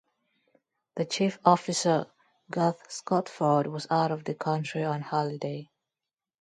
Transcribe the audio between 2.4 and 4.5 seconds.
Garth Scotford, was out of the